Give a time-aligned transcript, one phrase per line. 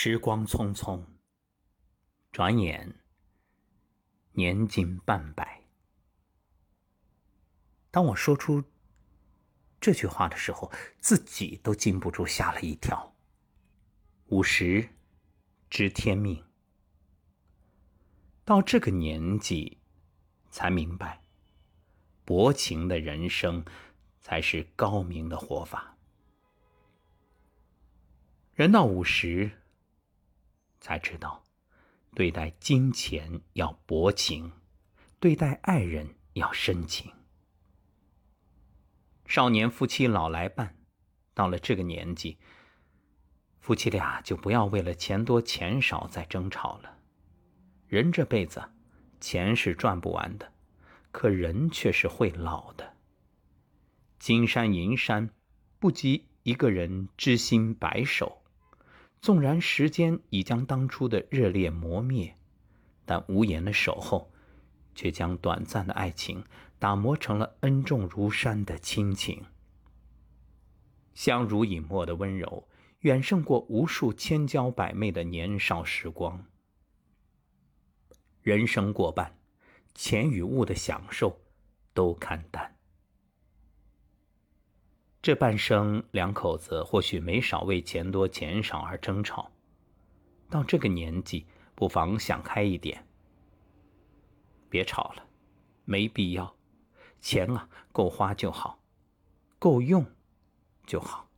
[0.00, 1.02] 时光匆匆，
[2.30, 3.00] 转眼
[4.30, 5.64] 年近半百。
[7.90, 8.62] 当我说出
[9.80, 13.12] 这句话的时候，自己都禁不住吓了一跳。
[14.26, 14.88] 五十
[15.68, 16.44] 知天命，
[18.44, 19.78] 到这个年纪
[20.48, 21.24] 才明白，
[22.24, 23.64] 薄情的人生
[24.20, 25.98] 才是高明的活法。
[28.54, 29.50] 人到五十，
[30.80, 31.44] 才知道，
[32.14, 34.52] 对待金钱要薄情，
[35.20, 37.12] 对待爱人要深情。
[39.26, 40.76] 少年夫妻老来伴，
[41.34, 42.38] 到了这个年纪，
[43.60, 46.98] 夫妻俩就不要为了钱多钱少再争吵了。
[47.86, 48.62] 人这辈子，
[49.20, 50.52] 钱是赚不完的，
[51.10, 52.94] 可人却是会老的。
[54.18, 55.30] 金山银山，
[55.78, 58.37] 不及一个人知心白首。
[59.20, 62.34] 纵然时间已将当初的热烈磨灭，
[63.04, 64.30] 但无言的守候，
[64.94, 66.44] 却将短暂的爱情
[66.78, 69.44] 打磨成了恩重如山的亲情。
[71.14, 72.68] 相濡以沫的温柔，
[73.00, 76.46] 远胜过无数千娇百媚的年少时光。
[78.40, 79.36] 人生过半，
[79.94, 81.40] 钱与物的享受
[81.92, 82.77] 都看淡。
[85.20, 89.50] 这半生，两口子或许没少为钱多钱少而争吵。
[90.48, 91.44] 到这个年纪，
[91.74, 93.04] 不妨想开一点，
[94.70, 95.26] 别吵了，
[95.84, 96.54] 没必要。
[97.20, 98.78] 钱啊，够花就好，
[99.58, 100.06] 够用
[100.86, 101.28] 就好。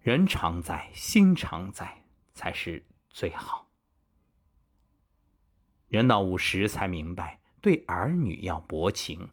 [0.00, 2.04] 人常在，心常在，
[2.34, 3.68] 才是最好。
[5.86, 9.28] 人到五十才明白，对儿女要薄情，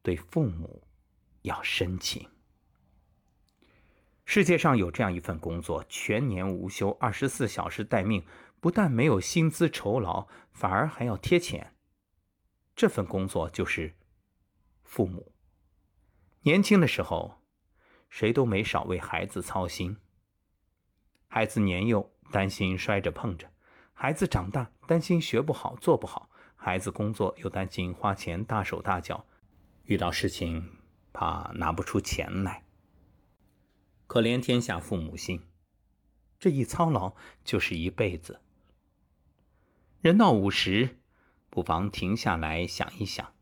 [0.00, 0.80] 对父母。
[1.42, 2.28] 要深情。
[4.24, 8.22] 世界上有这样一份工作，全年无休，二十四小时待命，
[8.60, 11.74] 不但没有薪资酬劳，反而还要贴钱。
[12.76, 13.94] 这份工作就是
[14.84, 15.32] 父母。
[16.42, 17.42] 年轻的时候，
[18.10, 19.96] 谁都没少为孩子操心。
[21.26, 23.48] 孩子年幼，担心摔着碰着；
[23.94, 29.26] 孩子长大，担心学不好做不好；孩子工作，又担心花钱大手大脚，
[29.84, 30.76] 遇到事情。
[31.20, 32.62] 怕拿不出钱来，
[34.06, 35.42] 可怜天下父母心，
[36.38, 38.40] 这一操劳就是一辈子。
[40.00, 41.00] 人到五十，
[41.50, 43.34] 不妨停下来想一想，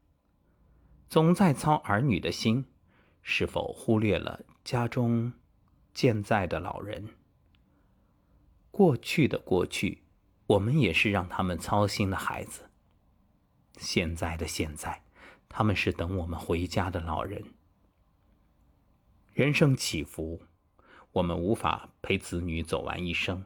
[1.11, 2.65] 总在操儿女的心，
[3.21, 5.35] 是否忽略了家中
[5.93, 7.11] 健在的老人？
[8.71, 10.03] 过去的过去，
[10.47, 12.71] 我们也是让他们操心的孩子；
[13.77, 15.03] 现在的现在。
[15.51, 17.56] 他们是等我们回家的老人。
[19.37, 20.41] 人生起伏，
[21.13, 23.45] 我们无法陪子女走完一生，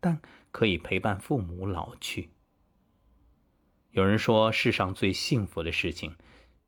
[0.00, 2.30] 但可以陪伴父母老去。
[3.90, 6.16] 有人说，世上最幸福的事情，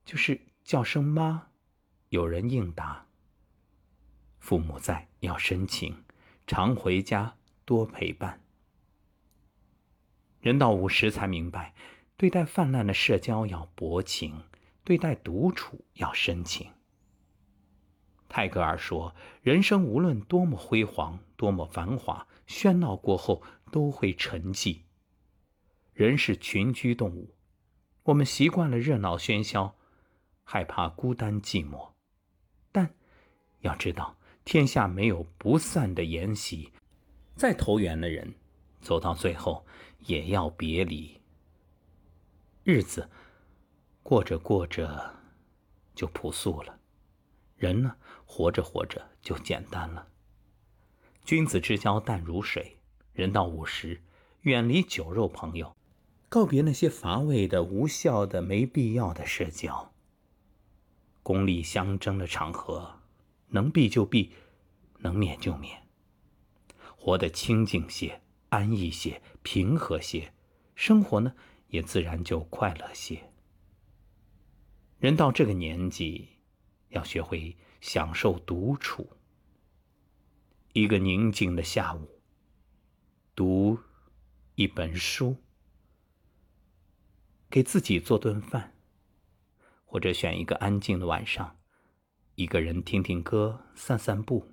[0.04, 1.46] 就是叫声妈，
[2.10, 3.06] 有人应答。
[4.40, 6.04] 父母在，要深情，
[6.46, 8.42] 常回家，多陪伴。
[10.42, 11.74] 人到五十才明白。
[12.18, 14.42] 对待泛滥的社交要薄情，
[14.84, 16.73] 对待独处要深情。
[18.28, 24.80] 泰戈尔说：“人生无论多么辉煌，多么繁华，喧闹过后都会沉寂。
[25.92, 27.34] 人是群居动物，
[28.02, 29.76] 我们习惯了热闹喧嚣，
[30.42, 31.90] 害怕孤单寂寞。
[32.72, 32.92] 但
[33.60, 36.72] 要知道，天下没有不散的筵席，
[37.36, 38.34] 再投缘的人，
[38.80, 39.64] 走到最后
[40.00, 41.20] 也要别离。”
[42.64, 43.08] 日子
[44.02, 45.14] 过着过着
[45.94, 46.80] 就朴素了，
[47.64, 50.06] 人呢活着活着就简单了。
[51.24, 52.76] 君子之交淡如水，
[53.14, 54.02] 人到五十，
[54.42, 55.74] 远离酒肉朋友，
[56.28, 59.94] 告别那些乏味的、无效的、没必要的社交。
[61.22, 63.00] 功利相争的场合，
[63.48, 64.32] 能避就避，
[64.98, 65.88] 能免就免，
[66.98, 68.20] 活得清静些、
[68.50, 70.34] 安逸些、平和些，
[70.74, 71.32] 生活呢？
[71.68, 73.32] 也自然就快乐些。
[74.98, 76.28] 人到这个年纪，
[76.94, 79.08] 要学会享受独处。
[80.72, 82.20] 一个宁静的下午，
[83.34, 83.78] 读
[84.56, 85.36] 一本书，
[87.48, 88.74] 给自己做顿饭，
[89.84, 91.56] 或者选一个安静的晚上，
[92.34, 94.52] 一个人听听歌、散散步，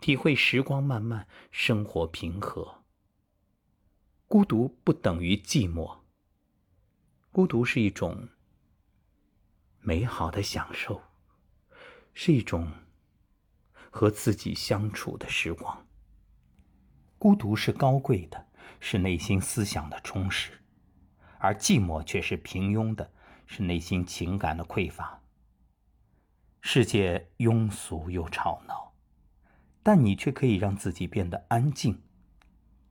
[0.00, 2.82] 体会时光漫漫，生活平和。
[4.26, 5.98] 孤独不等于寂寞。
[7.30, 8.28] 孤独是一种
[9.80, 11.00] 美好的享受，
[12.14, 12.72] 是一种
[13.90, 15.86] 和自己相处的时光。
[17.18, 18.46] 孤独是高贵的，
[18.80, 20.52] 是内心思想的充实；
[21.38, 23.12] 而寂寞却是平庸的，
[23.46, 25.20] 是内心情感的匮乏。
[26.60, 28.94] 世界庸俗又吵闹，
[29.82, 32.02] 但你却可以让自己变得安静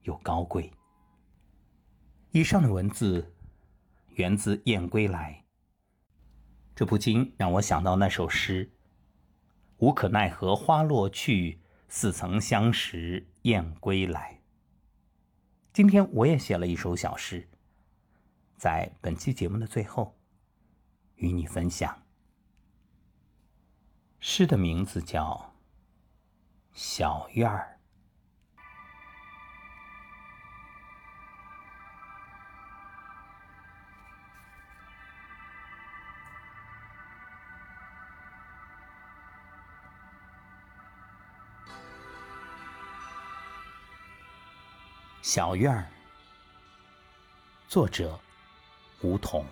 [0.02, 0.72] 又高贵。
[2.30, 3.34] 以上的文字
[4.14, 5.44] 源自《燕归来》，
[6.74, 8.72] 这不禁让我想到那首诗
[9.78, 14.40] ：“无可奈何花落去。”似曾相识燕归来。
[15.72, 17.48] 今天我也写了一首小诗，
[18.56, 20.18] 在本期节目的最后
[21.14, 22.02] 与你分享。
[24.18, 25.54] 诗的名字叫
[26.72, 27.73] 《小院儿》。
[45.24, 45.86] 小院儿，
[47.66, 48.20] 作者
[49.00, 49.46] 梧桐。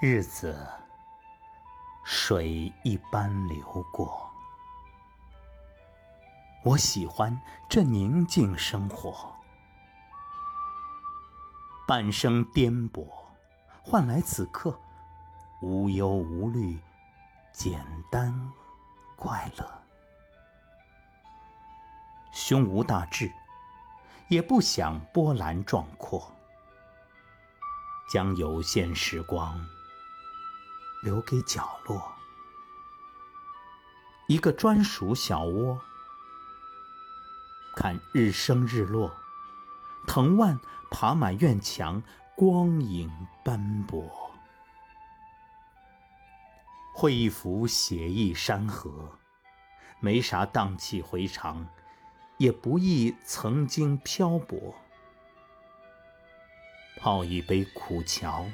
[0.00, 0.83] 日子。
[2.04, 4.30] 水一般流过，
[6.62, 9.34] 我喜欢这宁静生活。
[11.88, 13.08] 半生颠簸，
[13.82, 14.78] 换来此刻
[15.62, 16.78] 无忧无虑、
[17.52, 18.52] 简单
[19.16, 19.82] 快乐。
[22.32, 23.32] 胸无大志，
[24.28, 26.30] 也不想波澜壮阔，
[28.12, 29.58] 将有限时光。
[31.04, 32.14] 留给角落，
[34.26, 35.78] 一个专属小窝，
[37.76, 39.14] 看日升日落，
[40.06, 40.58] 藤蔓
[40.90, 42.02] 爬满院墙，
[42.34, 43.12] 光影
[43.44, 44.32] 斑驳。
[46.94, 49.18] 绘一幅写意山河，
[50.00, 51.68] 没啥荡气回肠，
[52.38, 54.74] 也不忆曾经漂泊。
[56.96, 58.50] 泡一杯苦荞。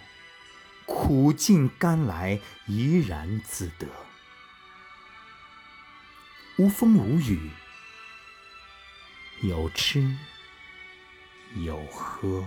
[0.92, 3.86] 苦尽甘来，怡然自得。
[6.58, 7.52] 无风无雨，
[9.42, 10.16] 有吃
[11.54, 12.44] 有喝。